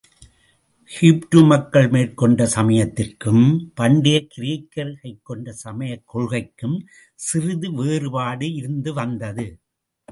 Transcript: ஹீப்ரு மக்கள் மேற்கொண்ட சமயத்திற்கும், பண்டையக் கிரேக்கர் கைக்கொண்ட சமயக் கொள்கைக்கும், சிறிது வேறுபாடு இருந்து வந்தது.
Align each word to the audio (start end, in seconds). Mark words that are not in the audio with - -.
ஹீப்ரு 0.91 1.41
மக்கள் 1.47 1.89
மேற்கொண்ட 1.89 2.47
சமயத்திற்கும், 2.55 3.45
பண்டையக் 3.81 4.31
கிரேக்கர் 4.37 4.93
கைக்கொண்ட 5.03 5.49
சமயக் 5.65 6.05
கொள்கைக்கும், 6.13 6.77
சிறிது 7.19 7.73
வேறுபாடு 7.73 8.53
இருந்து 8.53 8.93
வந்தது. 8.93 9.47